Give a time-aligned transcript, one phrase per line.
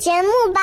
[0.00, 0.60] 节目吧。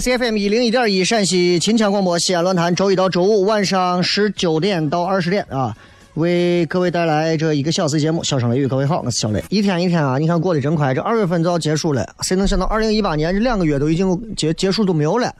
[0.00, 5.76] C F M 一零一点一陕西秦腔广播西安论坛，周一到周五晚上十九点到二十点啊，
[6.14, 8.24] 为各位带来这一个小时节目。
[8.24, 9.44] 小声雷雨，各位好，我是小雷。
[9.50, 15.34] 一天一天啊，你看过得真快，这二月份就要结束了，谁能想到二零一八年这两个月都已经结结束都没有了？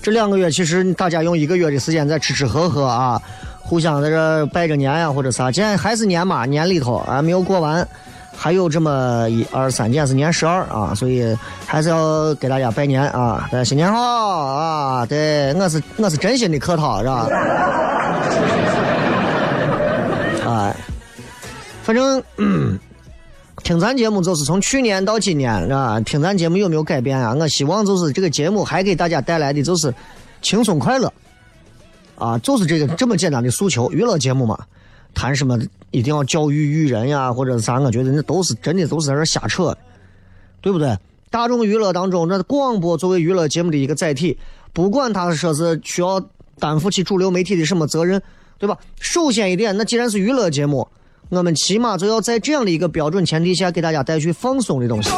[0.00, 3.20] 这两个月其实大家用一个月的时间在吃吃喝喝啊，
[3.60, 7.86] 互相在这拜个年呀或者啥，今天还是年嘛，年里头啊没有过完。
[8.36, 13.48] 还有这么一二三件是年十二啊，所以还是要给大家拜年啊！
[13.50, 15.06] 大家，新年好啊！
[15.06, 17.26] 对，我是我是真心的客套，是吧？
[20.46, 20.76] 哎，
[21.82, 22.22] 反正
[23.64, 25.98] 听咱节目就是从去年到今年，是吧？
[26.00, 27.34] 听咱节目有没有改变啊？
[27.34, 29.92] 我希望就是这个节目还给大家带来的就是
[30.42, 31.12] 轻松快乐
[32.16, 34.58] 啊，就是这个这么简单的诉求，娱乐节目嘛。
[35.16, 35.58] 谈什么
[35.90, 37.80] 一定要教育育人呀，或者是啥？
[37.80, 39.74] 我觉得那都是真的，都是在这瞎扯，
[40.60, 40.94] 对不对？
[41.30, 44.36] 大众娱乐当中，那广播作为娱乐节目的一个载体，
[44.74, 46.20] 不管他说是需要
[46.58, 48.20] 担负起主流媒体的什么责任，
[48.58, 48.76] 对吧？
[49.00, 50.86] 首先一点，那既然是娱乐节目，
[51.30, 55.10] 我们起码就要在这样的一个标准前提下，给大家带去放松的东西。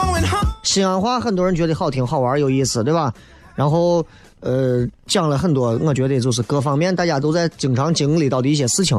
[0.63, 3.13] 西安话很多人觉得好听、好玩、有意思，对吧？
[3.55, 4.05] 然后
[4.41, 8.97] 呃，讲了很多，我觉得就是各方面大家都在经常经历到的一些事情。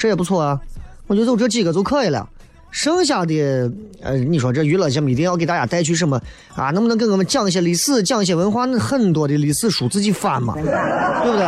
[0.00, 0.58] 这也不错啊，
[1.06, 2.26] 我觉得就这几个就可以了。
[2.70, 6.18] 剩下的，呃，你说这娱乐节目一定要给大家带去什么
[6.54, 6.70] 啊？
[6.70, 8.64] 能不能给我们讲一些历史，讲一些文化？
[8.64, 11.46] 那很多的历史书自己翻嘛，对不对？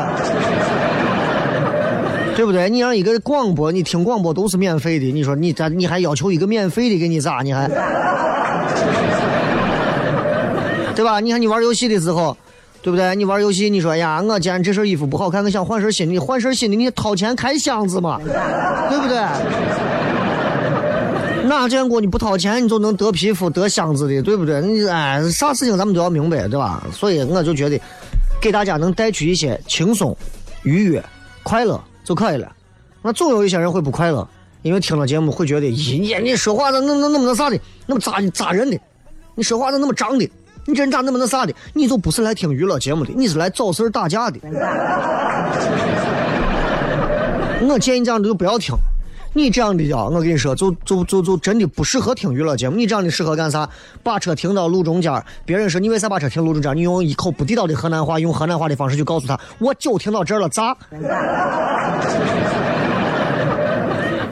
[2.36, 2.68] 对不对？
[2.68, 7.40] 你让一个广播，你听广播都是免费的，你说你咋你还要求一个免费的给你咋？
[7.40, 7.66] 你还，
[10.94, 11.20] 对吧？
[11.20, 12.36] 你看你玩游戏的时候。
[12.82, 13.14] 对不对？
[13.14, 16.18] 你玩游戏，你说呀，我今天这身衣服不好看，我想换身新的。
[16.18, 18.18] 换身新的，你掏钱开箱子嘛，
[18.90, 19.18] 对不对？
[21.48, 24.60] 哪见过你不掏钱你就能得皮肤得箱子的，对不对？
[24.60, 26.84] 你哎，啥事情咱们都要明白，对吧？
[26.92, 27.80] 所以我就觉得，
[28.40, 30.16] 给大家能带去一些轻松、
[30.64, 31.00] 愉悦、
[31.44, 32.50] 快乐就可以了。
[33.00, 34.26] 那总有一些人会不快乐，
[34.62, 38.78] 因为听了节目会觉得，咦，你你说话咋那那那么那啥的，那么扎扎人的，
[39.34, 40.28] 你说话咋那么脏的？
[40.64, 41.52] 你这人咋那么那啥的？
[41.72, 44.38] 你就不是来听娱乐节目的，你是来找事打架的。
[47.62, 48.74] 我建议这样的就不要听。
[49.34, 52.76] 你这样的呀，我跟你说，就就就就真的不适合听娱乐节目。
[52.76, 53.66] 你这样的适合干啥？
[54.02, 56.76] 把车停到路中间，别人说你为啥把车停路中间？
[56.76, 60.76] 你用一口不地道的河南话，用河南话的方式去告诉他，我就停到这儿了，咋？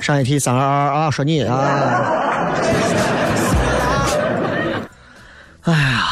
[0.00, 1.56] 上一题三二二啊，说你啊。
[5.62, 6.09] 哎呀。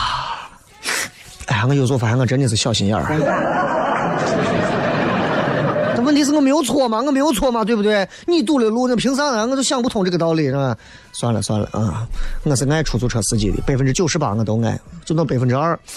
[1.69, 3.05] 我有时候发现我真的是小心眼儿。
[5.95, 8.09] 这问题是我没有错嘛，我没有错嘛，对不对？
[8.27, 9.47] 你堵了路，那凭啥呢？
[9.47, 10.75] 我就想不通这个道理，是吧？
[11.13, 12.07] 算了算了啊，
[12.45, 15.79] 我是爱出租车司机的，百分之九十八我都爱，就那百分之二。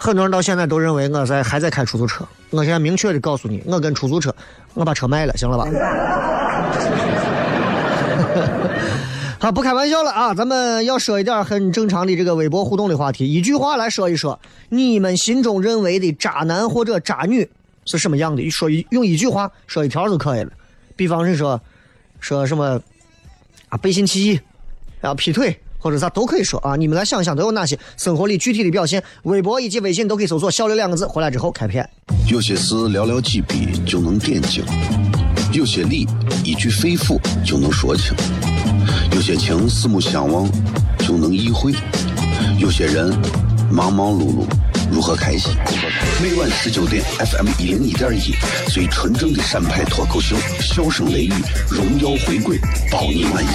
[0.00, 4.32] 很多人到现在都认为我在还在开出租车，我现在明确的告诉你，我跟出租车，
[4.74, 5.66] 我把车卖了，行了吧？
[9.38, 10.32] 好，不开玩笑了啊！
[10.32, 14.40] 咱们要说一点很正常的这个微博互动的话题，一句话来说一说，
[14.70, 17.48] 你们心中认为的渣男或者渣女
[17.84, 18.48] 是什么样的？
[18.48, 20.50] 说一用一句话说一条就可以了。
[20.96, 21.60] 比方是说，
[22.20, 22.80] 说什么
[23.68, 24.40] 啊背信弃义，
[25.00, 25.58] 然后劈腿。
[25.76, 26.76] 或者啥都可以说啊！
[26.76, 29.04] 你们来想想都有哪些生活里具体的表现？
[29.24, 31.86] 微博以及微信都可以搜索“小刘”两个字，回来之后开片。
[32.26, 34.64] 有些事寥寥几笔就能点睛，
[35.52, 36.06] 有些理
[36.42, 38.16] 一句肺腑就能说清，
[39.14, 40.50] 有些情四目相望
[40.98, 41.72] 就能意会，
[42.58, 43.16] 有些人
[43.70, 44.44] 忙忙碌碌
[44.90, 45.52] 如何开心？
[46.20, 48.34] 每晚十九点，FM 一零一点一，
[48.70, 51.32] 最纯正的陕派脱口秀，笑声雷雨，
[51.70, 52.58] 荣耀回归，
[52.90, 53.48] 保你满意。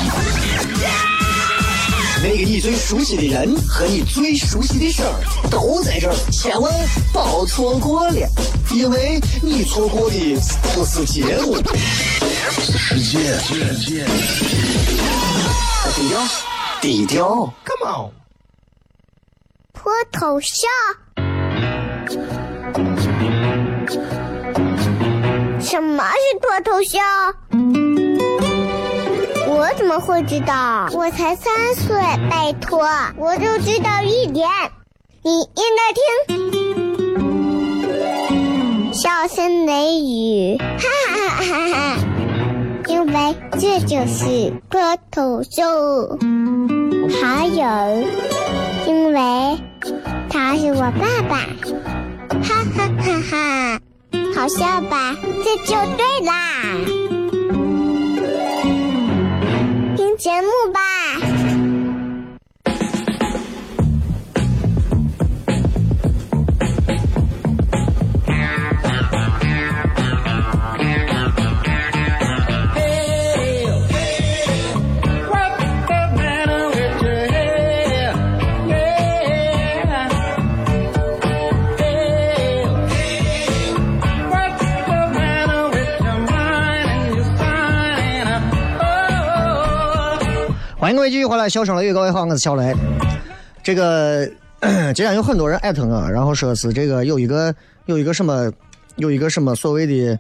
[2.24, 5.14] 那个你最熟悉的人和你最熟悉的事儿
[5.50, 6.74] 都在这儿，千万
[7.12, 8.30] 别错过了，
[8.74, 10.16] 因为你错过的
[10.74, 11.58] 不是节目，
[12.62, 13.38] 是世界。
[15.86, 16.20] 低调，
[16.82, 18.12] 低调，Come on。
[19.74, 20.70] 脱头像？
[25.60, 27.02] 什么是脱头像？
[29.48, 30.90] 我怎么会知道？
[30.94, 31.96] 我才三岁，
[32.30, 32.88] 拜托，
[33.18, 34.48] 我就知道一点。
[35.24, 36.04] 你应该听，
[38.94, 40.66] 笑声雷雨，哈
[41.10, 41.98] 哈哈哈哈！
[42.90, 46.18] 因为这就是脱头秀。
[47.22, 47.64] 还有，
[48.88, 49.58] 因为
[50.30, 51.38] 他是我爸爸，
[52.42, 53.80] 哈哈哈哈！
[54.36, 55.16] 好笑吧？
[55.44, 57.19] 这就对啦。
[91.10, 92.74] 迎各位继续回来，笑声雷雨，各位好，我是小雷。
[93.64, 94.30] 这个
[94.94, 97.54] 今天有很多人艾特我，然后说是这个有一个
[97.88, 98.52] 有一个什么
[98.98, 100.18] 有一个什么所谓的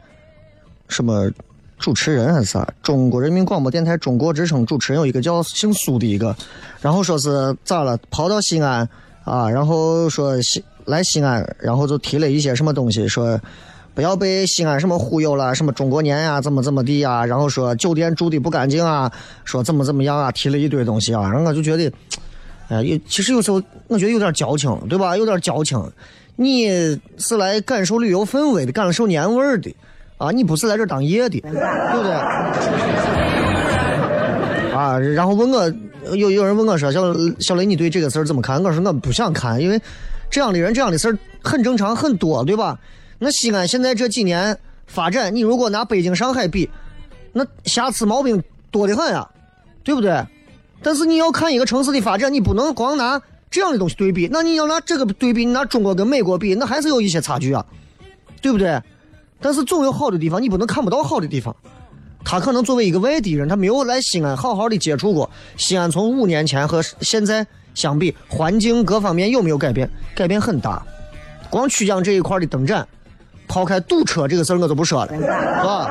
[0.88, 1.30] 什么
[1.78, 2.68] 主持人还是啥？
[2.82, 6.36] 中国人民广播电台中国之声主持人有一个叫姓苏的一个，
[6.82, 7.96] 然后说是咋了？
[8.10, 8.88] 跑到西安
[9.26, 13.40] 啊，然后说西来西安，然后就提了一些什么东西，说。
[14.00, 17.26] 不要被西安什么忽悠了，什么中国年呀，怎么怎么地呀？
[17.26, 19.12] 然后说酒店住的不干净啊，
[19.44, 21.92] 说怎么怎么样啊，提了一堆东西啊，然后我就觉得，
[22.70, 25.18] 哎，有其实有时候我觉得有点矫情，对吧？
[25.18, 25.78] 有点矫情。
[26.38, 26.70] 你
[27.18, 29.70] 是来感受旅游氛围的，感受年味儿的
[30.18, 32.14] 啊，你不是来这当爷的，对不对？
[34.74, 35.70] 啊，然后问我，
[36.16, 37.02] 有有人问我说，小
[37.42, 38.64] 小雷，你对这个事儿怎么看？
[38.64, 39.78] 我说我不想看，因为
[40.30, 42.80] 这样的人，这样的事儿很正常，很多，对吧？
[43.20, 44.58] 那西安现在这几年
[44.88, 46.70] 发展，你如果拿北京、上海比，
[47.34, 48.42] 那瑕疵毛病
[48.72, 49.30] 多得很啊，
[49.84, 50.26] 对不对？
[50.82, 54.30] 但是你要看一个城市的发展，你不能光拿这样的东西对比。
[54.32, 57.66] 那你要拿这个对比，你拿中国跟美国比，那还是有一些差距啊，
[58.42, 58.82] 对不对？
[59.42, 61.56] 但是总有好的地方，你不能看不到好的地方。
[62.24, 65.92] 他可能作为一个外地人，他没有来西安好好的接触过西安。
[65.92, 69.90] 从五年前和现在相比，环境各方面有没有改变？
[70.16, 70.86] 改变很大。
[71.50, 72.88] 光曲江这一块的灯展。
[73.50, 75.22] 抛开堵车这个事儿，我就不说了，是
[75.66, 75.90] 吧？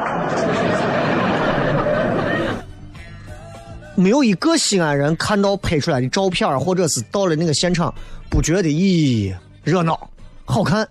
[3.96, 7.92] 没有一个西安人看到拍出来的照片，或者是到了那个现场，
[8.30, 9.34] 不觉得咦
[9.64, 10.08] 热闹、
[10.44, 10.88] 好看、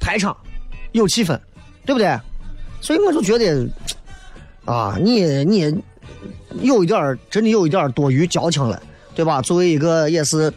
[0.00, 0.34] 排场
[0.92, 1.38] 有气氛，
[1.84, 2.18] 对不对？
[2.80, 3.68] 所以我就觉得，
[4.64, 5.78] 啊，你你
[6.62, 8.82] 有一点真的有一点多余矫情了，
[9.14, 9.42] 对吧？
[9.42, 10.50] 作为一个也是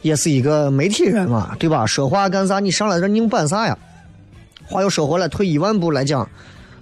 [0.00, 1.86] 也是一个媒体人嘛，对吧？
[1.86, 2.58] 说话干啥？
[2.58, 3.78] 你上来这拧板啥呀？
[4.66, 6.28] 话又说回来，退一万步来讲，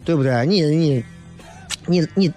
[0.04, 0.46] 对不对？
[0.46, 1.04] 你你
[1.87, 2.32] 你你，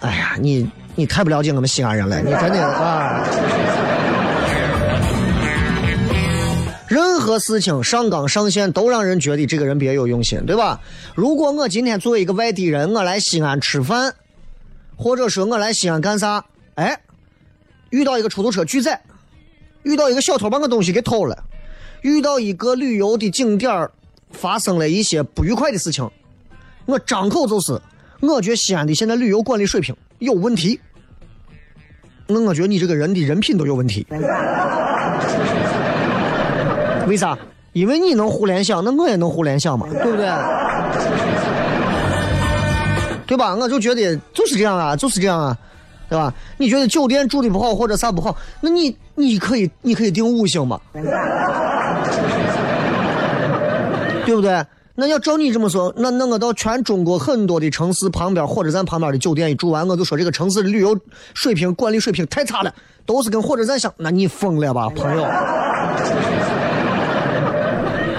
[0.00, 3.24] 哎呀，你你太不了解我们西安人了，你真的啊！
[6.86, 10.80] 任何事情上纲上线都让人觉得这个人别有用心，对吧？
[11.14, 14.14] 如果我今天作为一个外地人，我来西安吃饭，
[14.96, 16.44] 或者说我来西安干啥？
[16.76, 16.98] 哎，
[17.90, 19.02] 遇到一个出租车拒载，
[19.82, 21.44] 遇到一个小偷把我东西给偷了。
[22.02, 23.90] 遇到一个旅游的景点儿
[24.30, 26.08] 发生了一些不愉快的事情，
[26.86, 27.80] 我张口就是，
[28.20, 30.80] 我觉得西安的现在旅游管理水平有问题。
[32.26, 34.06] 那我觉得你这个人的人品都有问题。
[37.06, 37.38] 为啥？
[37.72, 40.26] 因为你能互联想，那我也能互联想嘛，对不对？
[43.26, 43.54] 对吧？
[43.54, 45.56] 我就觉得就是这样啊，就是这样啊，
[46.08, 46.32] 对吧？
[46.56, 50.80] 你觉得酒店住的不好或者啥不好，那你你可以你可以订五星嘛，
[54.28, 54.62] 对不对？
[54.94, 60.94] 那要照你这么说，那那我到全中国很多的城市旁边火车站旁边的酒店一住完，我就说这个城市的旅游
[61.32, 62.74] 水平、管理水平太差了，
[63.06, 63.90] 都是跟火车站相。
[63.96, 65.26] 那你疯了吧，朋友？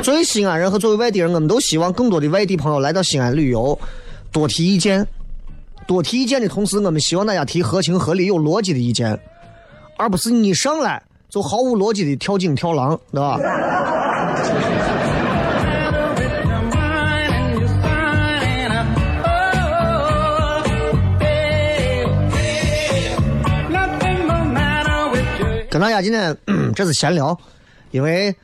[0.02, 3.78] 作为西安人和作为外地人，我们都希望更多的外地朋友来到西安旅游，
[4.32, 5.06] 多提意见。
[5.86, 9.20] 多提意见的同时，我们希望大家提合情合理、有逻辑的意见，
[9.96, 13.38] 而不是你上来就毫无逻辑的跳井跳狼，对吧？
[25.70, 26.36] 跟大家今天
[26.74, 27.38] 这是闲聊，
[27.92, 28.36] 因为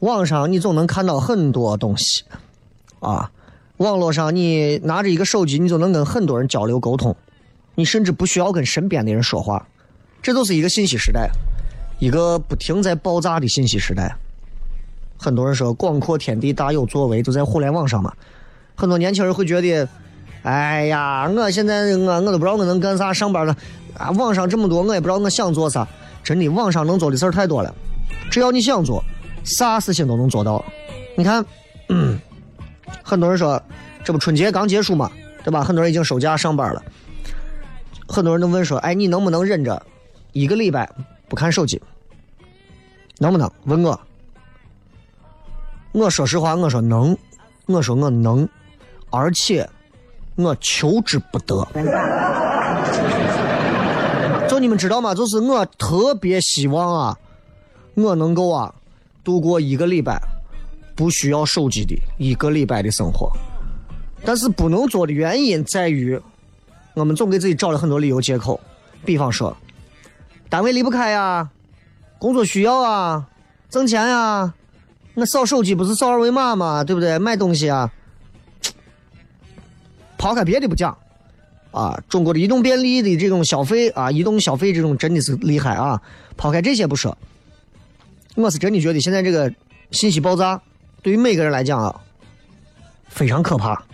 [0.00, 2.24] 网上你总能看到很多东西
[2.98, 3.30] 啊。
[3.76, 7.14] 网络上你拿着一个手机，你就能跟很多人交流沟通，
[7.76, 9.64] 你甚至不需要跟身边的人说话。
[10.20, 11.30] 这都是一个信息时代，
[12.00, 14.16] 一个不停在爆炸的信息时代。
[15.16, 18.12] 很多人说广阔天地大有作为，就在互联网上嘛。
[18.74, 19.88] 很多年轻人会觉得，
[20.42, 23.56] 哎呀，我现在我我都不知道我能干啥，上班了
[23.96, 25.86] 啊，网上这么多，我也不知道我想做啥。
[26.24, 27.72] 真的，网上能做的事儿太多了，
[28.30, 29.04] 只要你想做，
[29.44, 30.64] 啥事情都能做到。
[31.16, 31.44] 你看，
[31.90, 32.18] 嗯，
[33.02, 33.62] 很多人说，
[34.02, 35.10] 这不春节刚结束嘛，
[35.44, 35.62] 对吧？
[35.62, 36.82] 很多人已经收假上班了，
[38.08, 39.80] 很多人都问说，哎，你能不能忍着
[40.32, 40.90] 一个礼拜
[41.28, 41.80] 不看手机？
[43.18, 43.48] 能不能？
[43.66, 44.00] 问我，
[45.92, 47.16] 我说实话，我说能，
[47.66, 48.48] 我说我能，
[49.10, 49.68] 而且
[50.36, 51.68] 我求之不得。
[54.64, 55.14] 你们知道吗？
[55.14, 57.18] 就是我特别希望啊，
[57.92, 58.74] 我能够啊
[59.22, 60.18] 度过一个礼拜
[60.96, 63.30] 不需要手机的一个礼拜的生活。
[64.24, 66.18] 但是不能做的原因在于，
[66.94, 68.58] 我们总给自己找了很多理由借口，
[69.04, 69.54] 比方说
[70.48, 71.50] 单位离不开呀，
[72.18, 73.28] 工作需要啊，
[73.68, 74.54] 挣钱呀，
[75.12, 76.82] 那扫手机不是扫二维码吗？
[76.82, 77.18] 对不对？
[77.18, 77.92] 买东西啊，
[80.16, 80.96] 抛开别的不讲。
[81.74, 86.00] 啊，中国的移动便利的这种消费啊，移动消费这种真的是厉害啊！
[86.36, 87.18] 抛开这些不说，
[88.36, 89.52] 我是真的觉得现在这个
[89.90, 90.62] 信息爆炸
[91.02, 92.00] 对于每个人来讲啊，
[93.08, 93.84] 非常可怕。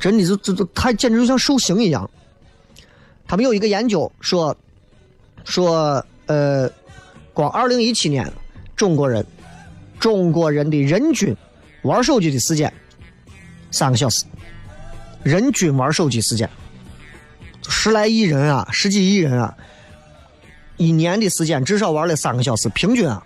[0.00, 2.10] 真的就就就，他简直就像受刑一样。
[3.26, 4.56] 他们有一个研究说，
[5.44, 6.70] 说呃，
[7.34, 8.30] 光二零一七年，
[8.74, 9.24] 中国人
[10.00, 11.36] 中国人的人均
[11.82, 12.72] 玩手机的时间
[13.70, 14.24] 三个小时。
[15.24, 16.48] 人均玩手机时间，
[17.66, 19.56] 十来亿人啊，十几亿人啊，
[20.76, 23.24] 一年的时间至少玩了三个小时，平均啊，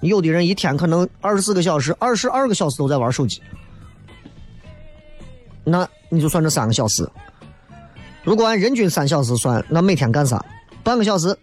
[0.00, 3.40] 有的人一天可能二十四个小时、二十二个小时都在玩手机。
[5.64, 7.08] 那你就算这三个小时，
[8.24, 10.44] 如果按人均三小时算，那每天干啥？
[10.82, 11.38] 半个小时，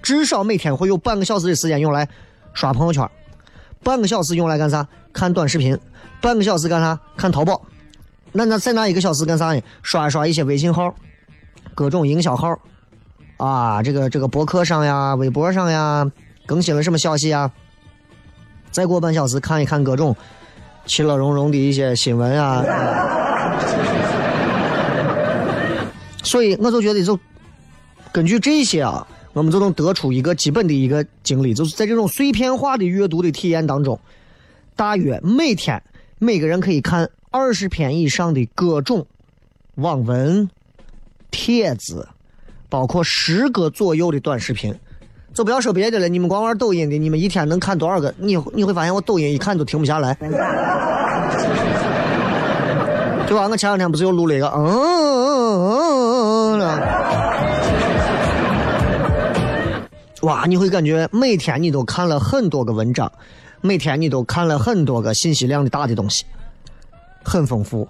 [0.00, 2.08] 至少每天会有半个小时的时间用来
[2.54, 3.06] 刷朋友圈，
[3.82, 4.88] 半个小时用来干啥？
[5.12, 5.78] 看短视频，
[6.22, 6.98] 半个小时干啥？
[7.14, 7.60] 看淘宝。
[8.32, 9.60] 那那再拿一个小时干啥呢？
[9.82, 10.94] 刷一刷一些微信号，
[11.74, 12.56] 各种营销号，
[13.38, 16.08] 啊，这个这个博客上呀、微博上呀，
[16.46, 17.50] 更新了什么消息啊？
[18.70, 20.14] 再过半小时看一看各种
[20.86, 22.64] 其乐融融的一些新闻啊。
[26.22, 27.18] 所以我就觉得，就
[28.12, 33.98] 根据这些啊，我们就能得出一个基本的一个经历，就是在这种碎片化的阅读的体验当中，
[34.76, 35.82] 大约每天
[36.20, 37.10] 每个人可以看。
[37.32, 39.06] 二十篇以上的各种
[39.76, 40.50] 网文、
[41.30, 42.08] 帖子，
[42.68, 44.74] 包括十个左右的短视频，
[45.32, 46.08] 就不要说别的了。
[46.08, 48.12] 你们光玩抖音的，你们一天能看多少个？
[48.18, 50.12] 你你会发现，我抖音一看都停不下来，
[53.28, 53.46] 对吧？
[53.48, 56.82] 我前两天不是又录了一个，嗯嗯嗯嗯嗯，
[60.22, 60.46] 哇！
[60.46, 63.12] 你会感觉每天你都看了很多个文章，
[63.60, 66.24] 每天你都看了很多个信息量的大的东西。
[67.24, 67.88] 很丰富，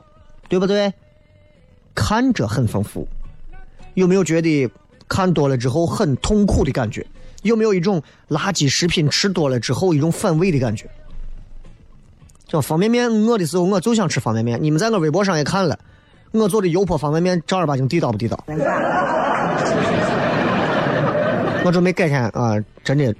[0.49, 0.93] 对不对？
[1.95, 3.07] 看着很丰富，
[3.95, 4.71] 有没有觉得
[5.09, 7.07] 看多了之后很痛苦的感觉？
[7.43, 10.89] 有没有一种垃圾食品吃多了之后一种反胃的感觉？
[12.47, 14.59] 叫方便面饿的时候我就想吃方便面。
[14.63, 15.79] 你们在我微博上也看了，
[16.33, 18.45] 我做的油泼方便面正儿八经地道不地道？
[21.65, 23.15] 我准备改天啊，真的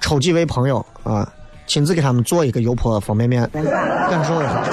[0.00, 1.32] 抽几位朋友啊，
[1.66, 4.64] 亲自给他们做一个油泼方便面，感受一下。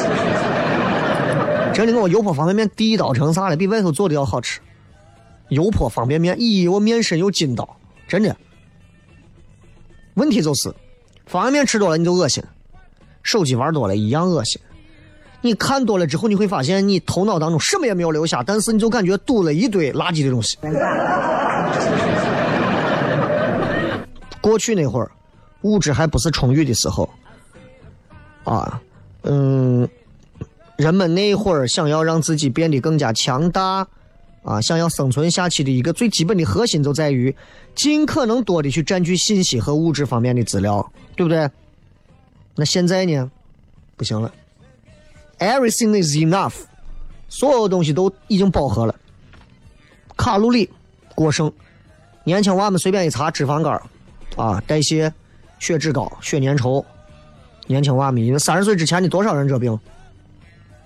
[1.73, 3.57] 真的，我油泼方便面地道成啥了？
[3.57, 4.59] 比外头做的要好吃。
[5.49, 8.35] 油泼方便面，咦，我面身有筋道，真的。
[10.13, 10.71] 问题就是，
[11.25, 12.43] 方便面吃多了你就恶心，
[13.23, 14.61] 手机玩多了一样恶心。
[15.41, 20.57] 你看多了之后，你会发现你头脑当中什么也没有留下，但是你就感觉堵了一堆垃圾的东西。
[24.39, 25.11] 过去那会儿，
[25.63, 27.09] 物质还不是充裕的时候，
[28.43, 28.81] 啊，
[29.23, 29.87] 嗯，
[30.77, 33.87] 人们那会儿想要让自己变得更加强大，
[34.43, 37.35] 啊，想要生存下去的一个最基本的核心就在于
[37.75, 41.49] 尽可能多的去占据信息和物质方面的资料，对不对？
[42.55, 43.31] 那现在呢，
[43.95, 44.31] 不行了。
[45.39, 46.53] Everything is enough，
[47.27, 48.93] 所有东西都已经饱和了，
[50.15, 50.69] 卡路里
[51.15, 51.51] 过剩，
[52.23, 53.81] 年轻娃们随便一查脂肪肝
[54.35, 55.11] 啊，代谢、
[55.63, 56.83] 血脂高、血粘稠，
[57.67, 59.79] 年轻娃们，三十岁之前的多少人这病？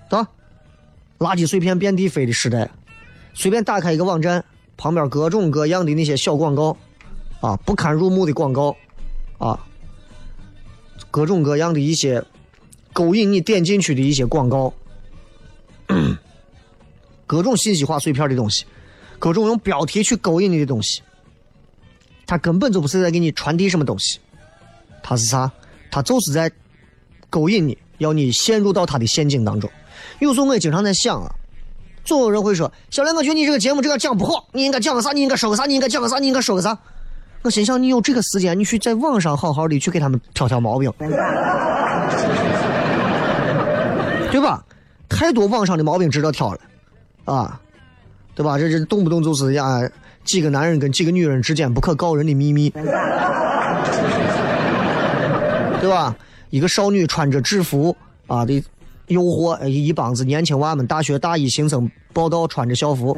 [0.08, 0.20] 对
[1.18, 2.70] 垃圾碎片遍地飞的时代，
[3.34, 4.46] 随便打开一个网站，
[4.78, 6.78] 旁边各种各样的那些小广告，
[7.42, 8.76] 啊，不堪入目的广告，
[9.40, 9.60] 啊，
[11.10, 12.24] 各种各样的一些。
[12.94, 14.74] 勾引你点进去的一些广告，
[17.28, 18.66] 各种信息化碎片的东西，
[19.20, 21.04] 各种用标题去勾引你的东西，
[22.26, 24.20] 它根本就不是在给你传递什么东西，
[25.08, 25.50] 他是啥？
[25.90, 26.52] 他就是在
[27.30, 29.70] 勾引你，要你陷入到他的陷阱当中。
[30.20, 31.32] 有时候我也经常在想啊，
[32.04, 35.14] 总有人会说：“小梁，我觉得你这个节目这个讲不好，你应该讲个啥？
[35.14, 35.66] 你应该说个啥？
[35.66, 36.20] 你应该讲个啥？
[36.20, 36.78] 你应该说个啥？”
[37.44, 40.92] 我心想，你有这个时间，你去在网上好好的去给他们挑挑毛病。
[44.30, 44.62] 对吧？
[45.08, 46.60] 太多网上的毛病值得挑了，
[47.24, 47.62] 啊，
[48.36, 48.58] 对吧？
[48.60, 49.90] 这这动不动就是呀，
[50.26, 52.70] 几个男人跟几个女人之间不可告人的秘密，
[55.88, 56.16] 对吧？
[56.50, 57.96] 一个少女穿着制服
[58.28, 58.62] 啊的
[59.08, 63.18] 诱惑一帮子年轻娃们，大学大一新生报道穿着校服，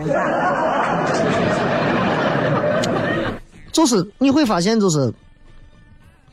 [3.72, 5.12] 就是你会发现，就是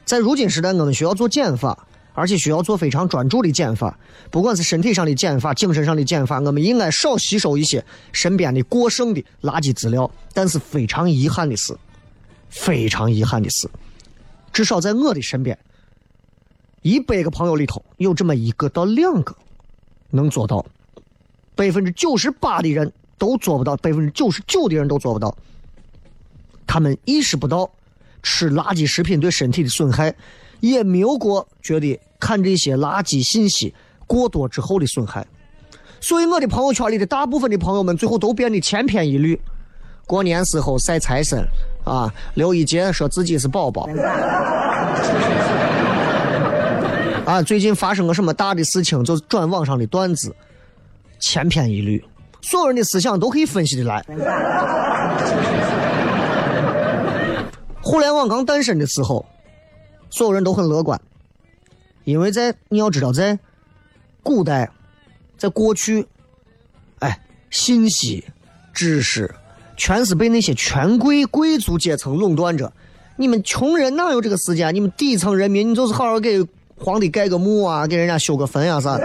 [0.05, 1.87] 在如今时代，我们需要做减法。
[2.19, 3.95] 而且需要做非常专注的减法，
[4.31, 10.11] 不管是身体上的减法、精神上的减法，我们应该少吸收一些身边的过剩的垃圾资料。
[10.33, 11.77] 但是非常遗憾的是，
[12.49, 13.69] 非常遗憾的是，
[14.51, 15.59] 至少在我的身边，
[16.87, 19.35] 一百个朋友里头有这么一个到两个
[20.11, 20.65] 能做到，
[21.57, 25.37] 百分之九十八的人都做不到，百分之九十九的人都做不到。
[26.65, 27.69] 他们意识不到
[28.23, 30.15] 吃垃圾食品对身体的损害。
[30.61, 33.75] 也没有过觉得看这些垃圾信息
[34.07, 35.27] 过多之后的损害，
[36.01, 39.39] 所以我的朋友圈里的大部分的朋友们最后都变得千篇一律。
[40.07, 41.45] 过年时候晒财神
[41.85, 43.87] 啊，刘一杰说自己是宝宝
[47.27, 50.35] 啊，最近发生个什么大的事情就转网上的段子，
[51.21, 52.03] 千篇一律，
[52.41, 54.03] 所有人的思想都可以分析的来。
[57.83, 59.27] 互联网刚诞生的时候。
[60.09, 60.99] 所有人都很乐观，
[62.05, 63.39] 因为在你要知道，在
[64.23, 64.71] 古代，
[65.37, 66.07] 在过去，
[67.01, 68.25] 哎，信息、
[68.73, 69.35] 知识
[69.77, 72.73] 全是被那些权贵、贵族阶层垄断着。
[73.17, 74.73] 你们穷人哪有这个时间？
[74.73, 76.39] 你们底层人民，你就是好好给
[76.79, 78.97] 皇帝盖个墓啊，给人家修个坟啊啥。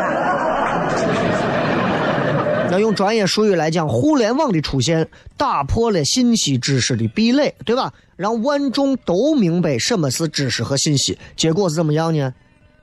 [2.69, 5.07] 那 用专业术语来讲，互联网的出现
[5.37, 7.91] 打破了信息知识的壁垒，对吧？
[8.15, 11.17] 让万众都明白什么是知识和信息。
[11.35, 12.33] 结果是怎么样呢？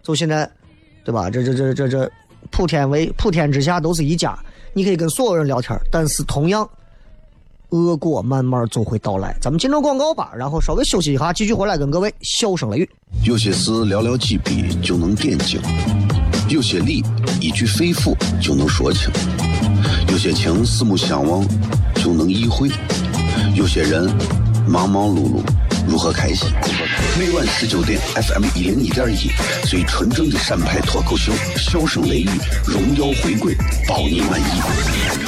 [0.02, 0.50] 就现在，
[1.04, 1.30] 对吧？
[1.30, 2.10] 这这这这这，
[2.50, 4.38] 普天为普天之下都是一家，
[4.72, 6.68] 你可以跟所有人聊天，但是同样，
[7.70, 9.36] 恶果慢慢就会到来。
[9.40, 12.90] 咱们进入广告吧，然后稍微休息一下，继续回来跟各位笑声雷雨。
[13.24, 15.60] 有些事寥寥几笔就能点睛，
[16.48, 17.04] 有些理
[17.40, 19.10] 一句肺腑就能说清。
[20.10, 21.46] 有些情四目相望
[21.94, 22.70] 就能意会，
[23.54, 24.10] 有些人
[24.66, 25.42] 忙忙碌碌
[25.86, 26.48] 如何开心？
[27.18, 29.30] 每晚十九点，FM 一零一点一，
[29.66, 32.30] 最纯正的陕派脱口秀，笑声雷雨，
[32.64, 33.54] 荣耀回归，
[33.86, 35.27] 保你满意。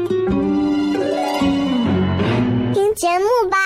[2.95, 3.57] 节目吧。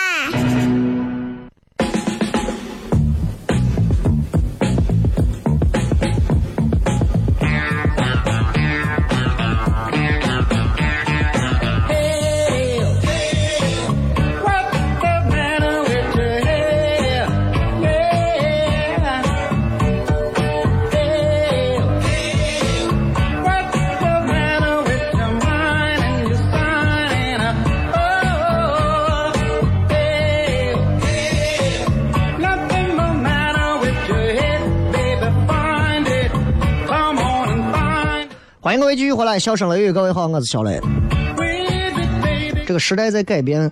[38.65, 40.81] 欢迎各位继续回来，笑声雷雨，各位好，我是小雷。
[42.65, 43.71] 这个时代在改变，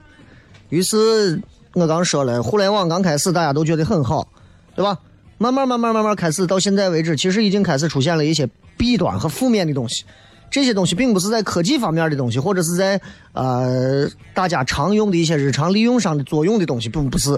[0.69, 1.41] 于是
[1.73, 4.27] 我刚说了，互联网刚开始大家都觉得很好，
[4.75, 4.99] 对吧？
[5.39, 10.05] 慢慢慢慢慢慢开始到现在为止，其实已经开始出现了一些弊端和负面的东西。
[10.51, 13.01] 这些东西并不是在科技方面的东西，或者是在
[13.31, 17.35] 呃大家常用的一些日常利用上的作用的东西，并不是，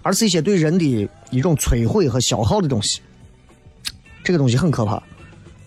[0.00, 3.02] 而是一些对人的一种摧毁和消耗的东西。
[4.24, 4.94] 这个东西很可怕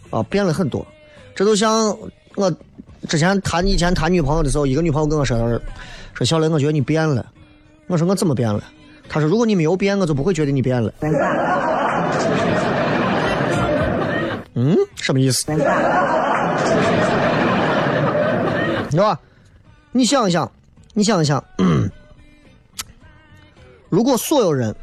[0.10, 0.84] 啊，变了很多。
[1.36, 1.96] 这就像
[2.36, 2.54] 我
[3.08, 5.38] 之前谈以前谈女朋友的时候，一个女朋友跟我说
[6.14, 7.26] ：“说小雷，我觉得你变了。”
[7.88, 8.64] 我说：“我怎么变了？”
[9.10, 10.94] 她说：“如果你没有变，我就不会觉得你变了。”
[14.54, 15.46] 嗯，什么意思？
[18.92, 19.18] 对吧？
[19.92, 20.52] 你想一想，
[20.94, 21.44] 你想一想，
[23.88, 24.76] 如果所有人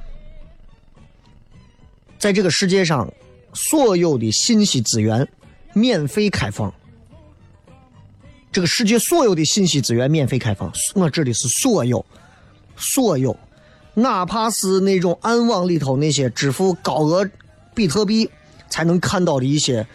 [2.18, 3.12] 在这个世界上
[3.52, 5.28] 所有的信息资源
[5.76, 6.72] 免费开放，
[8.50, 12.02] 这个世界所有的信息资源免费开放，我指的是所有，
[12.78, 13.36] 所有，
[13.92, 17.28] 哪怕是那种暗网里头那些支付高额
[17.74, 18.30] 比特币
[18.70, 19.86] 才能看到的一些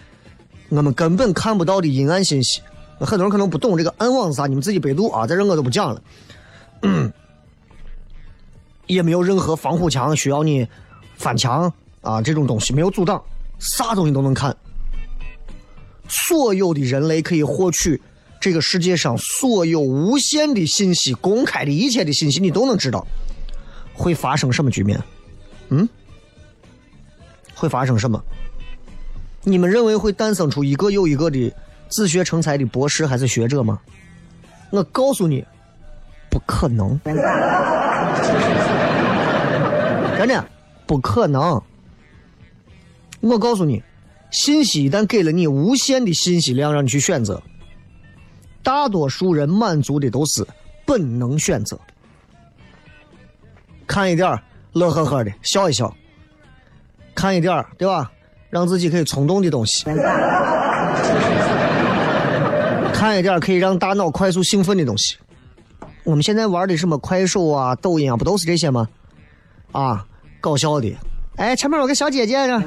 [0.69, 2.61] 我们根本看不到的阴暗信息。
[2.99, 6.03] 很多人可能不懂这个暗网是啥，你们自己百度啊，在这我就不讲了。
[6.83, 7.11] 嗯，
[8.85, 10.67] 也没有任何防护墙需要你
[11.15, 13.19] 翻墙啊，这种东西没有阻挡，
[13.57, 14.55] 啥东西都能看。
[16.11, 18.01] 所有的人类可以获取
[18.39, 23.07] 这个世界上所有无限的信息，公开的一切的信息，你都能知道。
[23.93, 25.01] 会发生什么局面？
[25.69, 25.87] 嗯？
[27.55, 28.21] 会发生什么？
[29.43, 31.51] 你们认为会诞生出一个又一个的
[31.87, 33.79] 自学成才的博士还是学者吗？
[34.69, 35.45] 我告诉你，
[36.29, 36.99] 不可能，
[40.17, 40.45] 真的
[40.85, 41.61] 不可能。
[43.19, 43.83] 我告诉你，
[44.31, 47.41] 信息一旦给了你无限的信息量，让你去选择，
[48.63, 50.47] 大多数人满足的都是
[50.85, 51.77] 本能选择。
[53.85, 54.41] 看一点儿
[54.71, 55.93] 乐呵呵的，笑一笑；
[57.13, 58.09] 看一点儿，对吧？
[58.49, 59.83] 让自己可以冲动的东西。
[62.93, 65.17] 看一点可以让大脑快速兴奋的东西。
[66.03, 68.87] 我们现在玩的什么快手啊、抖音啊，不都是这些吗？
[69.71, 70.05] 啊，
[70.39, 70.95] 搞笑的。
[71.35, 72.61] 哎，前面有个小姐姐呢。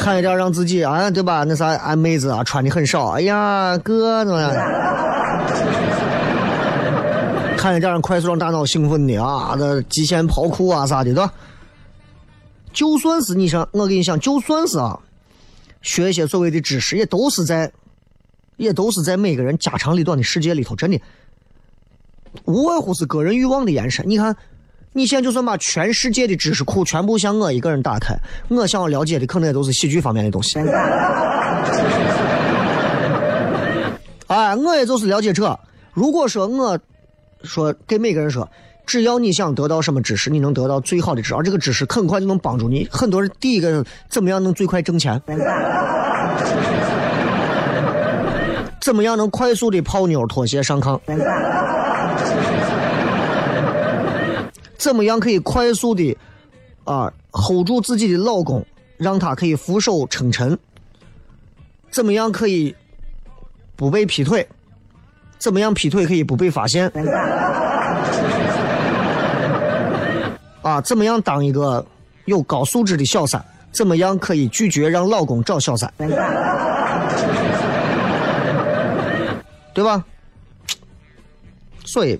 [0.00, 1.44] 看一点让自己啊，对吧？
[1.46, 3.08] 那啥，俺妹子啊，穿的很少。
[3.10, 4.50] 哎呀，哥怎么样？
[7.58, 11.30] 看一点快速让大脑兴奋的啊，那极限跑酷啊啥的，对吧？
[12.72, 14.98] 就算是你想，我跟你讲，就算是啊。
[15.82, 17.70] 学一些所谓的知识，也都是在，
[18.56, 20.98] 也都是在每个人家长里短的世界里头，真的
[22.44, 24.08] 无外乎是个人欲望的延伸。
[24.08, 24.34] 你看，
[24.92, 28.14] 你现在就算把全世界的知识库全部向我一个人打开，
[28.48, 30.58] 我想要了解的可能也都是喜剧方面的东西。
[34.26, 35.58] 哎，我也就是了解这。
[35.92, 36.78] 如果说我
[37.42, 38.48] 说给每个人说。
[38.86, 42.88] 只要你想得到什么知识，你能得到最好的知识，而这个知识很快就能帮助你。
[42.90, 45.22] 很多人第一个怎么样能最快挣钱？
[48.80, 50.98] 怎么样能快速的泡妞、脱鞋、上炕？
[54.80, 56.16] 怎么样可以快速的
[56.84, 58.64] 啊 hold 住自己的老公，
[58.96, 60.58] 让他可以俯首称臣？
[61.90, 62.74] 怎么样可以
[63.76, 64.48] 不被劈腿？
[65.38, 66.90] 怎么样劈腿可以不被发现？
[70.62, 71.84] 啊，怎么样当一个
[72.24, 73.44] 有高素质的小三？
[73.70, 75.92] 怎么样可以拒绝让老公找小三？
[79.74, 80.02] 对吧？
[81.84, 82.18] 所以，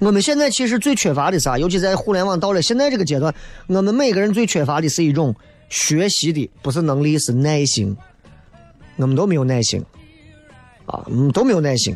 [0.00, 1.58] 我们现在其实最缺乏的啥？
[1.58, 3.32] 尤其在互联网到了现在这个阶段，
[3.66, 5.34] 我们每个人最缺乏的是一种
[5.68, 7.96] 学习的不是能力，是耐心。
[8.96, 9.84] 我们都没有耐心，
[10.86, 11.94] 啊，我们都没有耐心。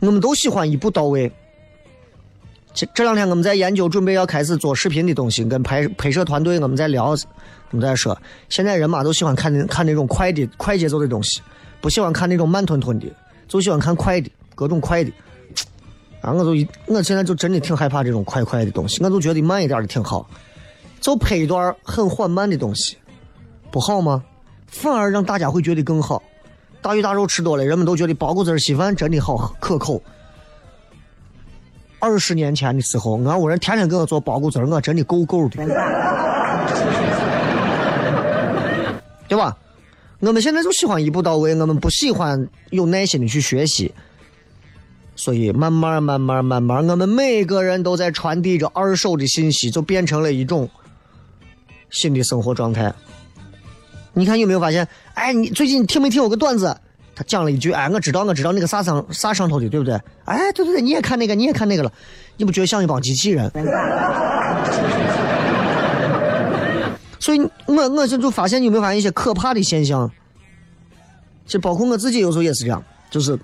[0.00, 1.30] 我们都喜欢一步到位。
[2.72, 7.10] 这这两天我们在研究，准备要开始做视频的东西，跟拍拍摄团队我们在聊，
[7.70, 8.16] 我们在说，
[8.48, 11.40] 现在人嘛都喜欢看看那种快的快节奏的东西，
[11.80, 13.06] 不喜欢看那种慢吞吞的，
[13.46, 15.12] 就喜欢看快的，各种快的。
[16.20, 20.28] 啊，我就我现在就真的挺害怕这种快快的东西，我就觉得慢一点的挺好，
[21.00, 22.96] 就拍一段很缓慢的东西，
[23.70, 24.24] 不好吗？
[24.66, 26.22] 反而让大家会觉得更好。
[26.82, 30.02] 大鱼大肉吃多了，人们都觉得包谷子稀饭真的好可口。
[32.00, 35.64] 二十年前的时候，俺屋人天天给我做包谷子我真的够够的，
[39.26, 39.56] 对吧？
[40.20, 43.92] 我们现在就喜欢一步到位，我们不喜欢有耐心的去学习。
[45.18, 50.70] 所以慢慢慢慢慢慢，我们每个人都在传递着二手的信息，就变成了一种
[51.90, 52.94] 新的生活状态。
[54.12, 54.86] 你看有没有发现？
[55.14, 56.74] 哎，你最近听没听我个段子？
[57.16, 61.92] 他讲了一句：“哎，我知道，我知道那个啥上啥上头的，对不对？”哎，对对对，你也看那个，你也看那个了，
[62.36, 63.50] 你不觉得像一帮机器人？
[67.18, 70.08] 所以，我我这就发现，有没有发现一些可怕的现象？
[71.44, 73.36] 就包括我自己有时候也是这样，就是。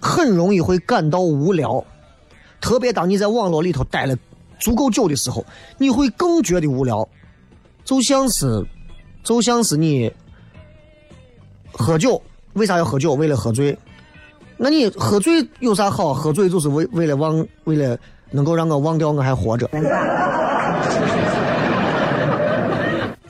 [0.00, 1.84] 很容易会感到无聊，
[2.60, 4.16] 特别当你在网络里头待了
[4.58, 5.44] 足够久的时候，
[5.76, 7.08] 你会更觉得无聊。
[7.84, 8.64] 就像是，
[9.22, 10.12] 就像是你
[11.72, 12.20] 喝酒，
[12.54, 13.14] 为啥要喝酒？
[13.14, 13.78] 为了喝醉。
[14.56, 16.12] 那你喝醉有啥好？
[16.12, 17.96] 喝醉就是为为了忘，为了
[18.30, 19.68] 能够让我忘掉我还活着，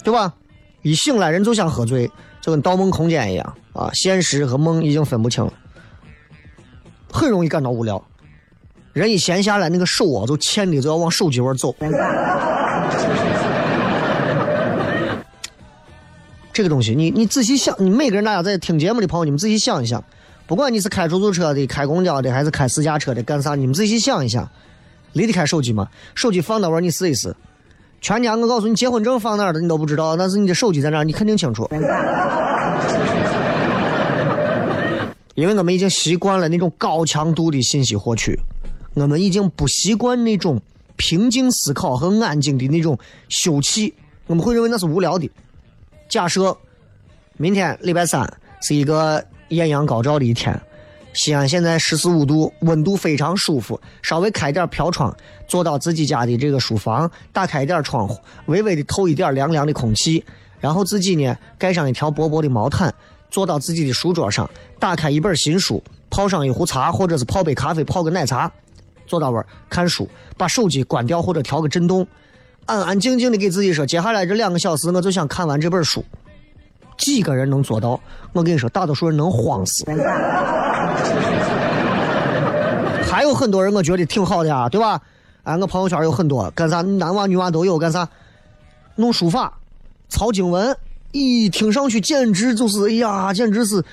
[0.03, 0.35] 对吧？
[0.83, 5.53] 一醒来人就想喝醉，就跟《盗梦空间》一样啊，现实和梦已经分不清了。
[7.19, 8.01] 很容易感到无聊，
[8.93, 11.75] 人一闲下来，那个手啊就欠的就要往手机玩走。
[16.53, 20.03] 这个东西，你你仔细想，你每个人大家在听节目的朋友，你们仔细想一想，
[20.47, 23.57] 不管你是开出租车的、开公交的，还是开私家车的，干啥？
[23.57, 24.49] 你们仔细想一想，
[25.13, 25.89] 离得开手机吗？
[26.15, 26.81] 手机放哪玩？
[26.81, 27.35] 你试一试。
[28.01, 31.69] 全家，我告诉你，结婚证放哪儿的你都不知道，但是你的手机在哪儿，你肯定清楚。
[35.39, 38.37] 因为我们已经习惯了那种高强度的信息获取，
[38.95, 40.61] 我们已经不习惯那种
[40.97, 42.99] 平静思考和安静的那种
[43.29, 43.93] 休憩，
[44.27, 45.31] 我们会认为那是无聊的。
[46.09, 46.59] 假设
[47.37, 48.29] 明天礼拜三
[48.61, 50.61] 是一个艳阳高照的一天，
[51.13, 60.25] 西安现在十四五度，温度非常舒服，稍微开点飘窗，坐到自己家的这个书房，打开一点窗户，微微的透一点凉凉的空气，
[60.59, 62.93] 然后自己呢盖上一条薄薄的毛毯。
[63.31, 68.51] 坐到自己的书桌上，打开一本新书，泡上一壶茶，或者是泡杯咖啡，泡个奶茶，
[69.07, 72.07] 坐到位看书，把手机关掉或者调个震动，
[72.67, 76.05] 安安静静的给自己说，接下来这两个小时我就想看完这本书。
[76.97, 78.01] 几个人能做到？
[78.33, 79.85] 我跟你说，大多数人能慌死。
[83.09, 85.01] 还有很多人，我觉得挺好的啊，对吧？
[85.45, 88.09] 哎，我朋友圈有很多，干啥男娃女娃都有，干啥？
[88.97, 89.57] 弄书法，
[90.09, 90.77] 抄经文。
[91.19, 93.85] 咦，听上去简直就是，哎呀，简直是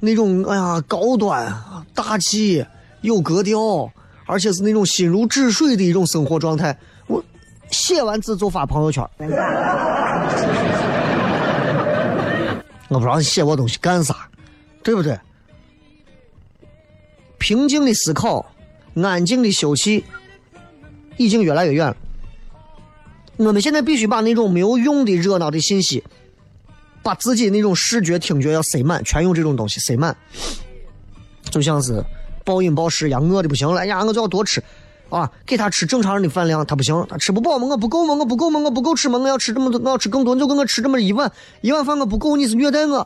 [0.00, 1.54] 那种，哎呀，高端
[1.94, 2.66] 大气
[3.02, 3.88] 有格调，
[4.26, 6.76] 而且是那种心如止水的一种生活状态。
[7.06, 7.22] 我
[7.70, 9.08] 写完字就发朋友圈。
[12.88, 14.28] 我不知道你写我东西干啥，
[14.82, 15.16] 对不对？
[17.38, 18.44] 平静的思考，
[18.96, 20.04] 安静的休息，
[21.16, 21.96] 已经越来越远了。
[23.36, 26.02] 我们现在必须把那种没有用的热闹的信息。
[27.02, 30.16] 把自己那种视觉、听觉要塞满，全用这种东西塞满，
[31.50, 32.02] 就像是
[32.44, 34.62] 暴饮暴食一样，饿的不行了，哎呀，我就要多吃，
[35.08, 37.66] 啊，给他吃正常人的饭量，他不行，他吃不饱吗？
[37.68, 38.14] 我不够吗？
[38.14, 38.60] 我不够吗？
[38.60, 39.18] 我不够吃吗？
[39.18, 43.04] 我要吃这么多，我要吃更多，你就给我吃这么一碗，一碗饭我不够，你是虐待我，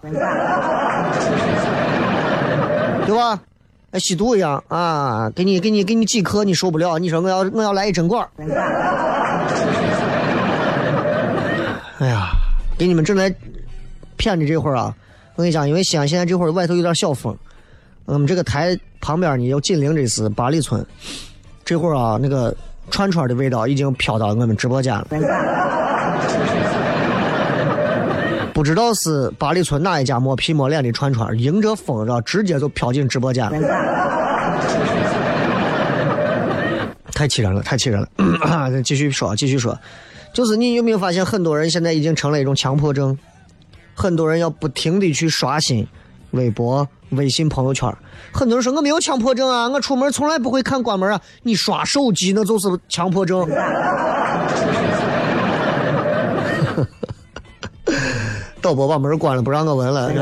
[3.06, 3.40] 对吧？
[3.92, 8.28] 哎，吸毒一样啊，给你给你给你几颗，你受不了，你说我要我要来一针管，
[11.98, 12.32] 哎呀，
[12.76, 13.34] 给你们正在。
[14.16, 14.94] 骗的这会儿啊，
[15.34, 17.36] 我跟你讲，因为西安现在这会儿外头有点小风，
[18.04, 20.84] 我们这个台旁边呢有紧邻着是八里村，
[21.64, 22.54] 这会儿啊那个
[22.90, 25.06] 串串的味道已经飘到我们直播间了，
[28.54, 33.58] 不知道是八里村哪一家摸皮摸脸的串串，迎着风然后直接就飘进直播间了，
[37.12, 38.08] 太气人了，太气人了！
[38.82, 39.78] 继续说，继续说，
[40.32, 43.16] 就是你有没有发现，很多人现在已经成了一种强迫症？
[43.96, 45.84] 很多人要不停的去刷新
[46.32, 47.90] 微博、微信朋友圈。
[48.30, 51.18] 很多人说我没有强迫症啊，我出门从来不会看关门啊。
[51.42, 53.48] 你刷手机那就是强迫症。
[58.60, 60.12] 导播把门关了，不让我闻了。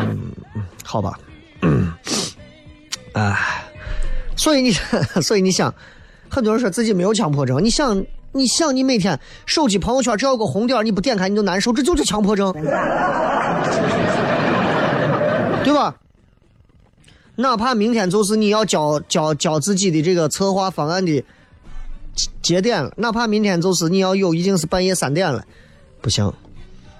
[0.00, 0.32] 嗯，
[0.84, 1.18] 好吧。
[1.62, 1.92] 嗯，
[3.12, 3.64] 哎，
[4.34, 4.72] 所以你，
[5.22, 5.72] 所以你想，
[6.28, 12.52] 很多人说自己没有强迫症，你想，你想，你每天手机朋友圈只要有个红点你不点开你就难受，这就是强迫症，
[15.64, 15.96] 对吧？
[17.36, 21.24] 哪怕明天就是你要交交交自己的这个策划方案的
[22.42, 25.42] 节点了，哪怕明天就是你要有已经是半夜三点了，
[26.00, 26.30] 不行，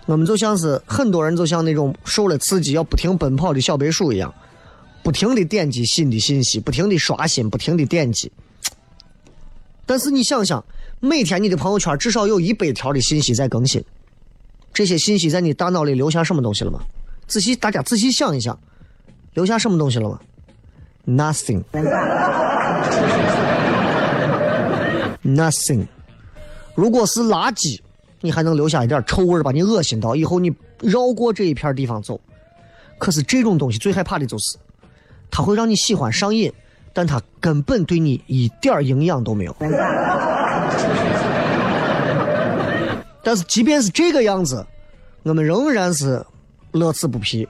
[0.06, 4.32] 我们就像是很多人就像那种受了刺激要不停奔跑的小白鼠一样，
[5.02, 8.32] 不停的点击新的信息，不停的刷新，不停的点击。
[9.84, 10.64] 但是你想想，
[11.00, 13.82] 每天你的朋友圈至少有一百条的信息在更新，
[14.72, 16.80] 这些信息在你大脑里留下什么东西了吗？
[17.26, 18.58] 仔细，大家仔细想一想，
[19.32, 20.20] 留下什么东西了吗
[21.06, 21.62] ？Nothing.
[25.24, 25.86] Nothing.
[26.76, 27.80] 如果是垃圾，
[28.20, 32.20] 你还能留下一点臭味把你恶心到，以后你绕过这一片地方走。
[32.98, 34.58] 可是这种东西最害怕的就是，
[35.30, 36.52] 它会让你喜欢上瘾，
[36.92, 39.56] 但它根本对你一点营养都没有。
[43.22, 44.64] 但是即便是这个样子，
[45.22, 46.24] 我们仍然是
[46.72, 47.46] 乐此不疲。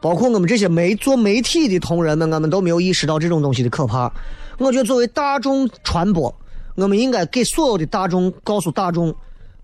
[0.00, 4.12] 包括我们这些没做媒体的同仁们，我们都没有意识到这种东西的可怕。
[4.58, 6.34] 我觉得作为大众传播，
[6.74, 9.14] 我们应该给所有的大众告诉大众，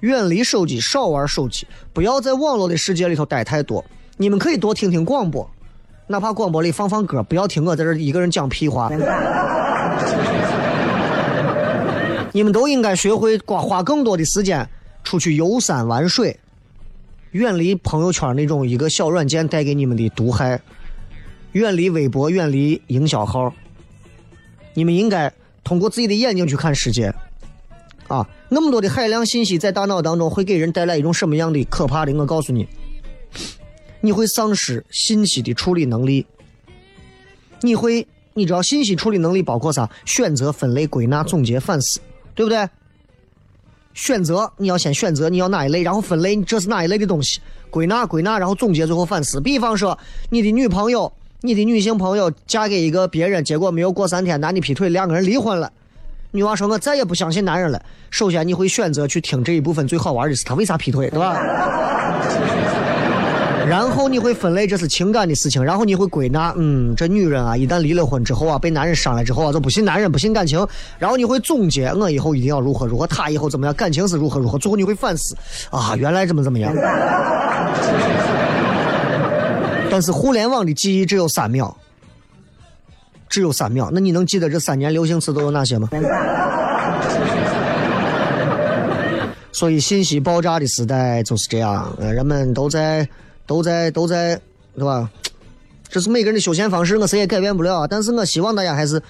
[0.00, 3.84] 远离手机，少玩手机，不要在网络的世界里头待太多。
[4.16, 5.50] 你们可以多听听广播，
[6.06, 8.88] 哪怕广播里放放歌，不要听我在这一个人讲屁话。
[12.38, 14.70] 你们都应该学会花花更多的时间
[15.02, 16.38] 出去游山玩水。
[17.32, 20.62] 远离朋友圈那种一个小软件带给你们的毒害，
[21.50, 23.52] 远离微博，远离营销号。
[24.74, 27.12] 你们应该通过自己的眼睛去看世界。
[28.06, 32.14] 啊，那么多的海量信息在大脑当中会给人带来一种什么样的可怕的？
[32.14, 32.68] 我告诉你，
[34.00, 36.24] 你会丧失信息的处理能力。
[37.62, 39.90] 你会，你知道信息处理能力包括啥？
[40.04, 41.98] 选择、分类、归纳、总结、反思，
[42.38, 42.68] 对不对？
[43.94, 49.40] 选择，你要先选择你要哪一类，然后分类，这是哪一类的东西，归纳归纳，然后总结，最后反思。
[49.40, 49.98] 比方说，
[50.30, 55.72] 你的女朋友，你的女性朋友嫁给一个别人，结果没有过三天，男的劈腿，两个人离婚了。
[56.30, 61.34] 女娃说：“我再也不相信男人了。”首先，你会选择去听这一部分最好玩的是他为啥劈腿，对吧？
[63.68, 70.66] 然后你会分类这是情感的事情，然后你会归纳，嗯，这女人啊，一旦离了婚之后啊，被男人伤了之后啊，就不信男人，不信感情。
[70.98, 74.56] 然后你会总结，我以后一定要如何如何，他以后怎么样，感情是如何如何。
[74.58, 75.36] 最后你会反思，
[75.70, 76.74] 啊，原来怎么怎么样。
[79.90, 81.76] 但是互联网的记忆只有三秒，
[83.28, 83.90] 只有三秒。
[83.92, 85.90] 那你能记得这三年流行词都有哪些吗？
[89.52, 93.06] 所以信息爆炸的时代就是这样，人们都在。
[93.48, 94.38] 都在都在，
[94.76, 95.10] 对吧？
[95.88, 97.86] 这是每个人的休闲方式，我谁也改变不了。
[97.88, 99.02] 但是我希望大家还是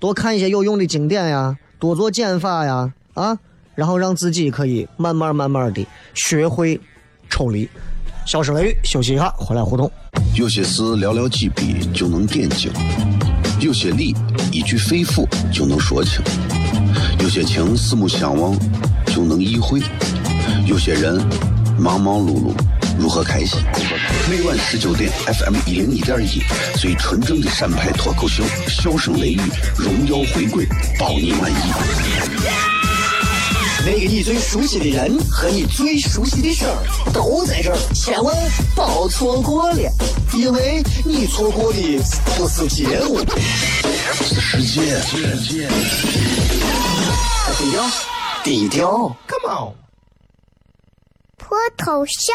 [0.00, 3.38] 多看一些有用的经典呀，多做减法呀，啊，
[3.74, 6.80] 然后让自己可以慢慢慢慢的学会
[7.28, 7.68] 抽离。
[8.24, 9.92] 小声雷雨，休息一下，回来互动。
[10.34, 12.72] 有些事寥寥几笔就能点睛，
[13.60, 14.16] 有些理
[14.50, 16.22] 一句肺腑就能说清，
[17.20, 18.58] 有些情四目相望
[19.06, 19.82] 就能意会，
[20.64, 21.22] 有些人
[21.78, 22.54] 忙忙碌碌。
[22.98, 23.58] 如何开心？
[24.30, 26.42] 每晚十九点，FM 一零一点一，
[26.78, 29.40] 最纯正的陕派脱口秀，笑声雷雨，
[29.76, 30.66] 荣耀回归，
[30.98, 31.54] 包你满意。
[33.84, 38.32] 那个你最熟悉的人和你最熟悉的事儿都在这儿，千万
[38.76, 39.90] 别错过了，
[40.34, 42.00] 因为你错过的
[42.36, 43.18] 不是节目，
[44.22, 45.00] 是世界。
[47.58, 47.90] 低调，
[48.44, 49.74] 低调，Come on，
[51.36, 52.34] 脱头像。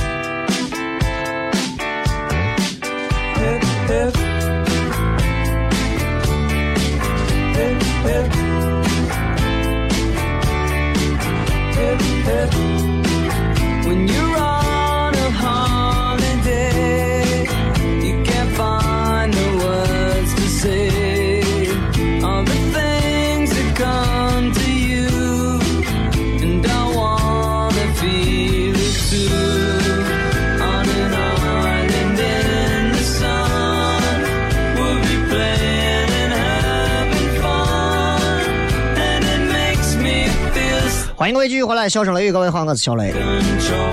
[41.21, 43.13] 欢迎各位继续回来，笑声雷雨，各位好，我是小雷。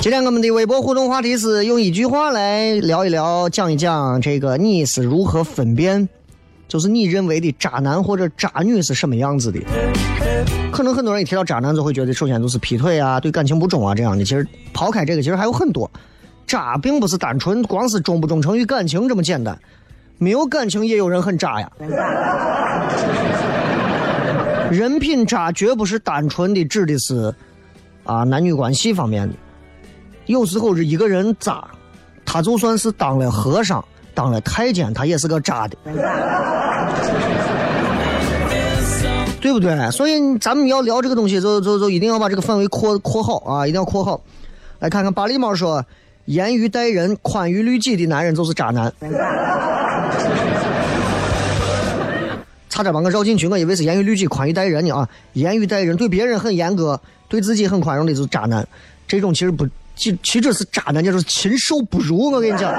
[0.00, 6.08] 今天我们的微博互动话题是用一句话来聊一聊，讲一讲这个你是如何分辨，
[6.66, 9.60] 就是你认为的渣男或者渣女是什么样子的。
[10.72, 14.24] 可能很多人一提到渣男，就会觉得首先就是劈腿啊，对感情不忠啊这样的。
[14.24, 15.90] 其实抛开这个，其实还有很多。
[16.46, 19.58] 渣并不是单纯光是忠不忠诚于感情这么简单，
[20.16, 21.70] 没有感情也有人很渣呀。
[24.70, 27.34] 人品渣绝不是单纯的指的是
[28.04, 29.34] 啊男女关系方面的，
[30.26, 31.64] 有时候是一个人渣，
[32.24, 35.76] 他就算是当了和尚、当了太监，他也是个渣的，
[39.40, 39.90] 对不对？
[39.90, 44.20] 所以咱们要聊这个东西，就就就一定要把这个范围扩扩好啊，一定要扩好。
[44.80, 45.84] 来看看巴狸猫说，
[46.26, 48.92] 严于待人、宽于律己的男人就是渣男。
[52.68, 55.08] 差点把我绕进去，我以为是严于律己、宽于待人呢啊！
[55.32, 58.66] 严于待人，对别人很严格，对自己很宽容的就是渣男。
[59.06, 59.66] 这种其实不，
[59.96, 62.30] 其其实是渣男，就是禽兽不如。
[62.30, 62.72] 我跟你讲，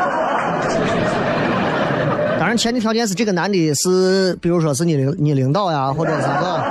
[2.37, 6.63] 当然前提条件是这个男的是，比如说是你领你领导呀，或者是个。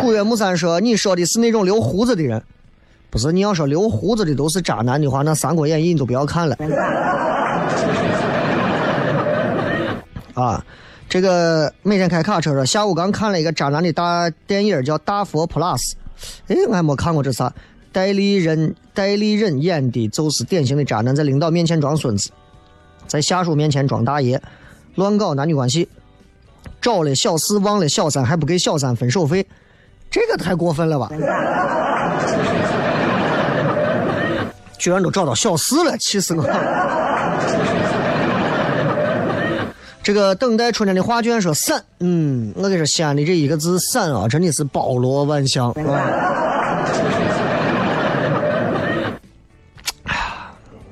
[0.00, 2.42] 古月木三说：“你说的是那种留胡子的人，
[3.10, 3.30] 不是？
[3.30, 6.56] 你要说留胡子的都是渣男的话，那《三国演义》你都不要看了。”
[10.32, 10.64] 啊，
[11.08, 15.78] 这个每天开卡车说，下午刚看了一个渣男的大电影，叫《大佛 Plus》。
[16.48, 17.50] 哎，我还没看过这啥。
[17.90, 22.30] 戴立忍，戴立忍演的就是典型的渣男，在领导面前装孙子，
[23.06, 24.40] 在下属面前装大爷，
[24.96, 25.88] 乱搞男女关系，
[26.80, 29.46] 找了小四忘了小三，还不给小三分手费，
[30.10, 31.10] 这个太过分了吧！
[34.78, 37.77] 居然都找到小四了，气死我了！
[40.08, 45.70] 这个等待春天的画卷说散，嗯，我跟你说，西安的这一个字散啊，真的是包罗万象。
[45.72, 46.10] 哎呀，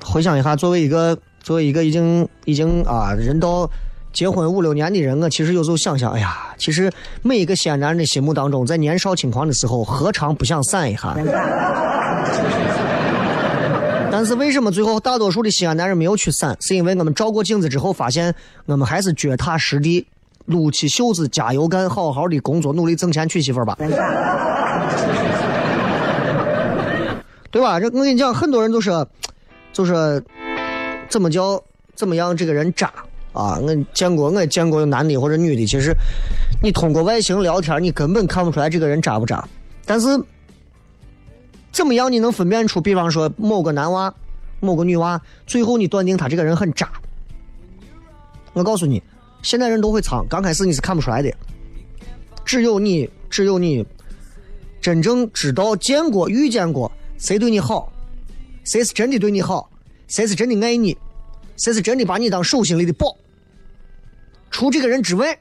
[0.05, 3.67] 回想一下，作为一个作为一个已经已经啊人到
[4.13, 6.91] 结婚五六年的人，我其实有时候想想，哎呀，其实
[7.23, 11.17] 每一个西安男人的心目当中，在年少轻狂的时候，何尝不想散一下？
[14.17, 16.57] 但是为什么最后大多数的西安男人没有去伞？
[16.59, 18.33] 是因为我们照过镜子之后发现，
[18.65, 20.07] 我们还是脚踏实地，
[20.45, 23.77] 撸起袖子加油干，好好的工作，努力挣钱娶媳妇儿吧，
[27.51, 27.79] 对吧？
[27.79, 29.07] 这我跟你讲，很多人都说，
[29.71, 30.23] 就是
[31.07, 31.63] 怎么叫
[31.93, 32.91] 怎么样这个人渣
[33.33, 33.59] 啊？
[33.61, 35.93] 我见过，我见过有男的或者女的，其实
[36.63, 39.47] 你通过外形聊天，你根本看不出来这个人渣不渣，
[39.85, 40.07] 但是。
[41.71, 42.81] 怎么样你能分辨出？
[42.81, 44.13] 比方说某个男娃、
[44.59, 46.89] 某个女娃，最后你断定他这个人很渣。
[48.53, 49.03] 我告诉你，
[49.43, 51.31] 现在人都会藏，刚开始你是看不出来的。
[52.43, 53.85] 只有你，只有你
[54.81, 57.91] 真正知道、见过、遇见过谁对你好，
[58.63, 59.69] 谁是真的对你好，
[60.07, 60.97] 谁是真的爱你，
[61.57, 63.15] 谁是真的把你当手心里的宝。
[64.49, 65.37] 除这个人之外，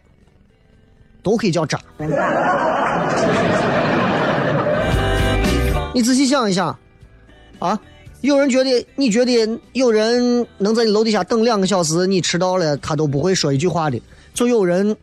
[1.23, 1.81] 都可以叫渣。
[5.97, 6.79] 你仔细想一想，
[7.59, 7.81] 啊，
[8.21, 13.99] 有人觉得你觉得有人能在你楼底下等两个小时，你迟到了他都不会说一句话的，
[14.35, 14.95] 就有人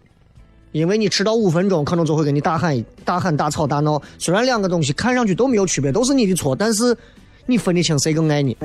[0.71, 3.99] 因为你迟到五分钟，可能就会跟你大喊大喊大吵大闹。
[4.19, 6.95] 虽然两个东西看上去都没有区别，都是你的错，但是
[7.47, 8.55] 你分得清谁更爱你。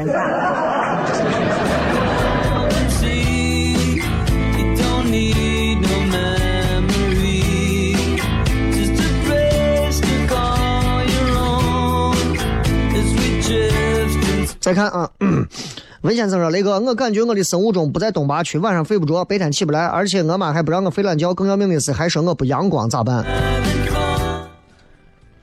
[14.69, 15.09] 再看啊，
[16.03, 21.33] 文先生说：“雷哥，我感觉我的生物钟不在东八区，晚上睡不着，白天起不来，而且我妈还不让我睡懒觉。
[21.33, 23.25] 更要命的是，还说我不阳光，咋办？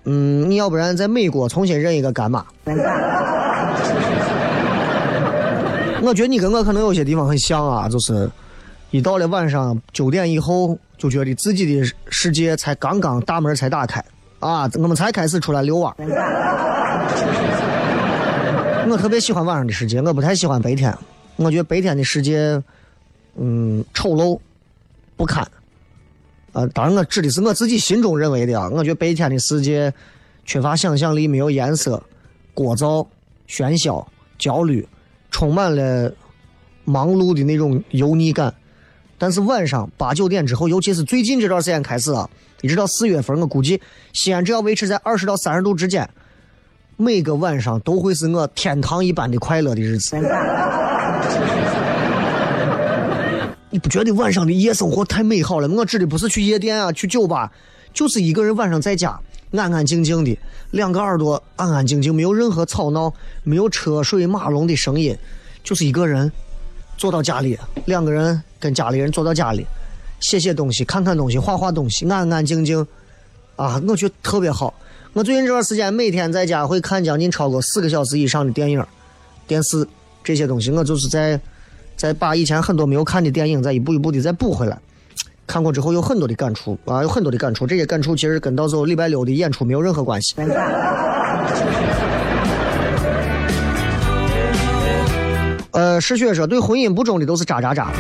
[0.03, 2.45] 嗯，你要不然在美国重新认一个干妈。
[6.03, 8.30] 我觉得你跟我可能有些地方很像啊，就是
[8.91, 14.05] 一到了晚上九点以后，就觉得自己的世界才刚刚大门才打开
[14.39, 15.91] 啊，我们才开始出来遛弯。
[18.88, 20.96] 我特别喜欢晚上的世界，我不太喜欢白天。
[21.38, 22.62] 我觉得白天的世界，
[23.36, 24.40] 嗯，丑陋
[25.16, 25.44] 不堪。
[26.54, 28.70] 啊，当然我指的是我自己心中认为的啊。
[28.72, 29.94] 我觉得白天的世界
[30.46, 32.02] 缺乏想象力，没有颜色，
[32.54, 33.06] 聒噪、
[33.50, 34.08] 喧嚣、
[34.38, 34.88] 焦虑，
[35.32, 36.14] 充满了
[36.84, 38.54] 忙碌的那种油腻感。
[39.18, 42.30] 但是晚上八九点之后，尤其是最近这段时间开始啊，
[42.62, 43.82] 一直到四月份，我估计
[44.14, 46.08] 西安只要维持在二十到三十度之间，
[46.98, 50.16] 每个晚上都会是我天堂一般的快乐的日子。
[53.70, 55.68] 你不觉得晚上的夜生活太美好了？
[55.68, 57.52] 我指的不是去夜店啊，去酒吧，
[57.93, 59.20] 就是一个人晚上在家，
[59.52, 60.39] 安安静静的，
[60.72, 65.14] 两个耳朵安安静静，没有任何吵闹，没有车水马龙的声音，
[65.62, 66.32] 就是一个人
[66.96, 69.68] 坐到家里，两个人跟家里人坐到家里，
[70.22, 72.88] 写写东西，看看东西，画画东西，安安静静，
[73.58, 74.74] 啊，我觉得特别好。
[75.16, 78.86] 我最近这段时间每天在家会看将近超过四个小时以上的电影、
[79.47, 79.88] 电视
[80.22, 81.39] 这些东西，我就是在
[81.95, 84.78] 在把以前很多没有看的电影再一步一步的再补回来。
[85.47, 87.66] 看过之后有很多的感触啊，有很多的感触。
[87.66, 90.36] 这些感触其实跟到时候礼拜六的演出没有任何关系。
[95.72, 97.93] 呃，石雪说对婚姻不忠的都是渣渣渣。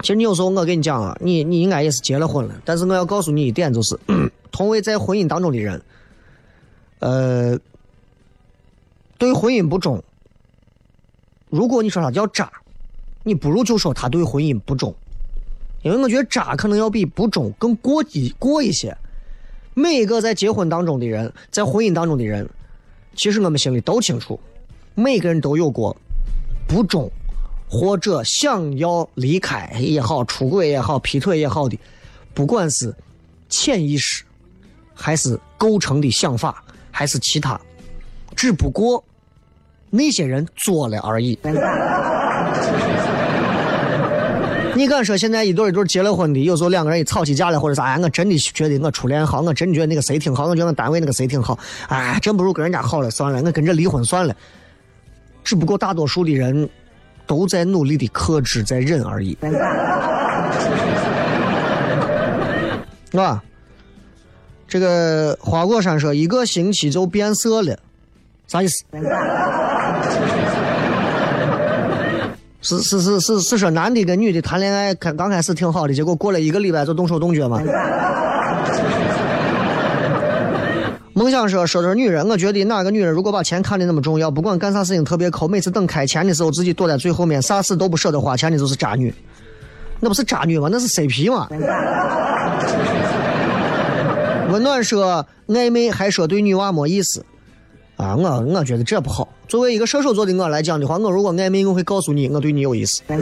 [0.00, 3.94] 其实你有时候我跟你讲啊，你你应该也是结了婚了，但是我要告诉你一点，就是
[4.50, 5.82] 同为在婚姻当中的人，
[7.04, 7.60] 呃，
[9.18, 10.02] 对婚姻不忠。
[11.50, 12.50] 如果你说他叫渣，
[13.22, 14.94] 你不如就说他对婚姻不忠，
[15.82, 18.96] 因为我觉得渣可能要比不忠更过一过一些。
[19.74, 22.48] 每一个在结婚当中的人，在婚姻当中的人，
[23.14, 24.40] 其实我们心里都清楚，
[24.94, 25.94] 每个人都有过
[26.66, 27.10] 不忠
[27.68, 31.78] 或者想要离开也好、出轨也好、劈腿也好的，
[32.32, 32.94] 不管是
[33.50, 34.24] 潜意识，
[34.94, 36.64] 还是构成的想法，
[36.96, 37.60] 还是其他，
[38.36, 39.02] 只不过
[39.90, 41.36] 那些人做了而已。
[44.76, 54.32] 你敢说现在一对一对结了婚的，有时候两个人一吵起架来或者啥，哎，我真的觉得我初恋好，我真的觉得那个谁挺好，我觉得我单位那个谁挺好，哎，真不如跟人家好了，算了，我跟这离婚算了。
[55.42, 56.68] 只不过大多数的人
[57.26, 59.36] 都在努力的克制，在忍而已，
[63.10, 63.42] 是吧？
[64.74, 67.78] 这个花果山说一个星期就变色了，
[68.48, 68.82] 啥意思？
[72.60, 77.62] 是是是是是说男的跟女的谈恋爱，开刚开始挺好的，结果过了一个礼拜就动手动脚吗？
[81.12, 89.14] 梦想说说的是女人，我觉得哪个女人如果把钱看得那么重要，不管干啥事情特别抠，每次等开钱的时候自己躲在最后面，啥事都不舍得花钱的，就是渣女。
[90.00, 90.68] 那不是渣女吗？
[90.68, 91.46] 那是 CP 吗？
[94.50, 97.24] 温暖说暧昧还说对女娃没意思
[97.96, 99.28] 啊，我我觉得这不好。
[99.46, 103.02] 作为一个射手座的我来讲的话，我如果暧昧，我会告诉你我对你有意思。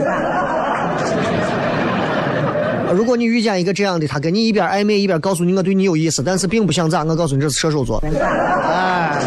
[2.93, 8.03] 如果你遇见一个这样的，他跟你一边暧昧一边告诉你我对你有意思，但是并不想咋，我告诉你这是射手座。
[8.03, 9.19] 哎，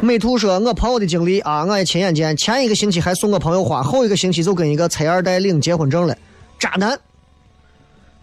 [0.00, 6.16] 美图说，我朋友的经历啊，我也亲眼见，前一个星期还送我朋友花，后一个星期就跟一个拆二代领结婚证了，
[6.58, 6.98] 渣男。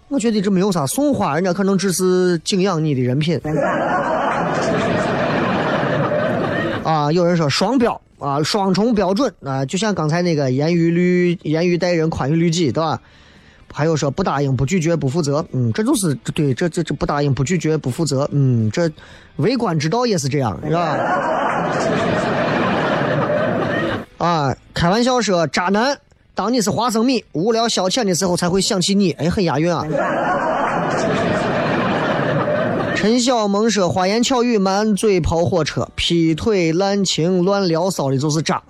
[0.09, 3.39] 我觉得这没有啥，送花人家可能只是敬仰你的人品。
[6.83, 12.99] 啊，有人说双标啊，双重标准啊，就像刚才那个严于律，严于待人，宽于律己，对吧？
[13.71, 18.89] 还有说不答应、不拒绝、不负责，嗯，这就是对，这这这不答应、不拒绝、不负责，嗯，这
[19.35, 20.97] 为官之道也是这样，是吧？
[24.17, 25.95] 啊，开玩笑说渣男，
[26.39, 29.85] 当你是花生米，无聊消遣的时候才会想起你，哎，很押韵啊。
[32.95, 38.63] 陈小萌说：“花言巧语、满嘴跑火车、劈腿、滥情、乱聊骚的，就是渣。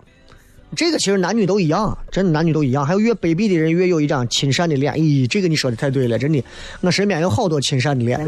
[0.76, 2.84] 这个其实男女都一样，真的男女都一样。
[2.84, 4.96] 还有越卑鄙的人越有一张亲善的脸。
[4.96, 6.44] 咦，这个你说的太对了，真的，
[6.82, 8.20] 我身边有好多亲善的脸。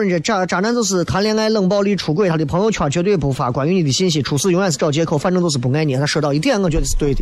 [0.00, 5.96] 人家渣渣男就是谈恋爱冷暴力、出轨，他的朋友圈绝对不发关于你的信息，出事永远是找借口，反正都是不爱你。
[5.96, 7.20] 他说到一点，我觉得是对的，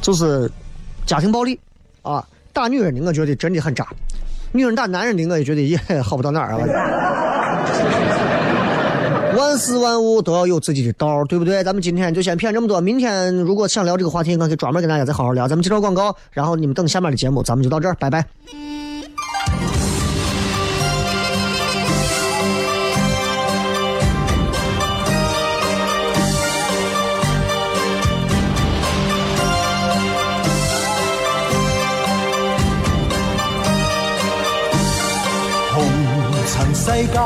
[0.00, 0.50] 就是
[1.04, 1.58] 家庭暴力
[2.02, 3.86] 啊，打女人的，我觉得真的很渣。”
[4.52, 6.58] 女人打男人的，我也觉得也好不到哪儿啊。
[9.36, 11.62] 万事万物都要有自己的道，对不对？
[11.62, 12.80] 咱们今天就先骗这么多。
[12.80, 15.46] 明天如果想聊这个话题，我可以专门跟大家再好好聊。
[15.46, 18.24] 咱们接着广告，然后你们等下面的节目，咱们就到这儿，拜拜。
[36.86, 37.18] 世界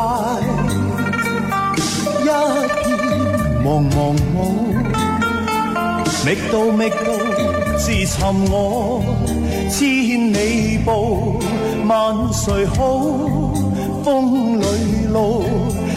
[2.22, 2.88] 一片
[3.62, 4.40] 茫茫雾，
[6.24, 6.96] 觅到觅到，
[7.76, 8.16] 自寻
[8.50, 9.04] 我
[9.68, 11.38] 千里步，
[11.86, 12.78] 萬誰好？
[14.02, 14.64] 风里
[15.12, 15.44] 路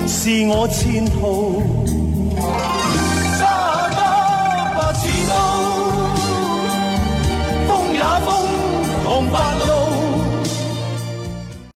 [0.08, 1.64] 是我前途。
[3.40, 3.42] 揸
[3.96, 4.02] 得
[4.76, 5.32] 不似刀，
[7.70, 8.30] 風也風，
[9.06, 9.36] 同白
[9.66, 9.83] 露。